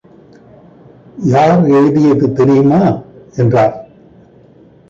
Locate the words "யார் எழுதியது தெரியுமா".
1.23-3.01